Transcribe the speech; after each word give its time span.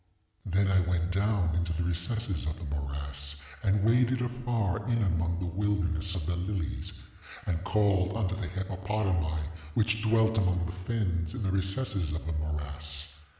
ŌĆ£Then 0.49 0.71
I 0.71 0.79
went 0.79 1.11
down 1.11 1.53
into 1.53 1.73
the 1.73 1.83
recesses 1.83 2.47
of 2.47 2.57
the 2.57 2.65
morass, 2.75 3.35
and 3.61 3.83
waded 3.83 4.23
afar 4.23 4.83
in 4.87 5.03
among 5.03 5.37
the 5.37 5.45
wilderness 5.45 6.15
of 6.15 6.25
the 6.25 6.35
lilies, 6.35 6.91
and 7.45 7.63
called 7.63 8.17
unto 8.17 8.35
the 8.35 8.47
hippopotami 8.47 9.43
which 9.75 10.01
dwelt 10.01 10.39
among 10.39 10.65
the 10.65 10.71
fens 10.71 11.35
in 11.35 11.43
the 11.43 11.51
recesses 11.51 12.13
of 12.13 12.25
the 12.25 12.33
morass. 12.33 13.09